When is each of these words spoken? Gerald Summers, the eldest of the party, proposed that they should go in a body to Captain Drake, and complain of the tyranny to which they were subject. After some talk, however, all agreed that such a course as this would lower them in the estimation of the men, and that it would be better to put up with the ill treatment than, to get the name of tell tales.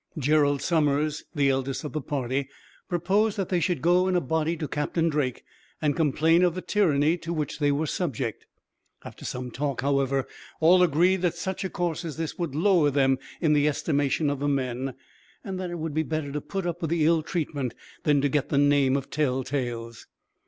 Gerald 0.17 0.63
Summers, 0.63 1.25
the 1.35 1.49
eldest 1.49 1.83
of 1.83 1.93
the 1.93 2.01
party, 2.01 2.49
proposed 2.89 3.37
that 3.37 3.49
they 3.49 3.59
should 3.59 3.83
go 3.83 4.07
in 4.07 4.15
a 4.15 4.19
body 4.19 4.57
to 4.57 4.67
Captain 4.67 5.09
Drake, 5.09 5.43
and 5.79 5.95
complain 5.95 6.41
of 6.43 6.55
the 6.55 6.61
tyranny 6.63 7.17
to 7.19 7.31
which 7.31 7.59
they 7.59 7.71
were 7.71 7.85
subject. 7.85 8.47
After 9.05 9.25
some 9.25 9.51
talk, 9.51 9.81
however, 9.81 10.27
all 10.59 10.81
agreed 10.81 11.21
that 11.21 11.35
such 11.35 11.63
a 11.63 11.69
course 11.69 12.03
as 12.03 12.17
this 12.17 12.35
would 12.35 12.55
lower 12.55 12.89
them 12.89 13.19
in 13.41 13.53
the 13.53 13.67
estimation 13.67 14.31
of 14.31 14.39
the 14.39 14.47
men, 14.47 14.95
and 15.43 15.59
that 15.59 15.69
it 15.69 15.77
would 15.77 15.93
be 15.93 16.01
better 16.01 16.31
to 16.31 16.41
put 16.41 16.65
up 16.65 16.81
with 16.81 16.89
the 16.89 17.05
ill 17.05 17.21
treatment 17.21 17.75
than, 18.01 18.21
to 18.21 18.27
get 18.27 18.49
the 18.49 18.57
name 18.57 18.97
of 18.97 19.11
tell 19.11 19.43
tales. 19.43 20.07